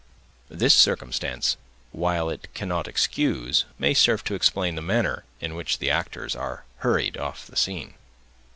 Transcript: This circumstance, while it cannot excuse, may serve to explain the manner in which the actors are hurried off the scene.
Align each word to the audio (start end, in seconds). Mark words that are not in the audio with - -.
This 0.49 0.73
circumstance, 0.73 1.57
while 1.91 2.27
it 2.31 2.51
cannot 2.55 2.87
excuse, 2.87 3.65
may 3.77 3.93
serve 3.93 4.23
to 4.23 4.33
explain 4.33 4.73
the 4.73 4.81
manner 4.81 5.25
in 5.39 5.53
which 5.53 5.77
the 5.77 5.91
actors 5.91 6.35
are 6.35 6.65
hurried 6.79 7.17
off 7.17 7.45
the 7.45 7.55
scene. 7.55 7.93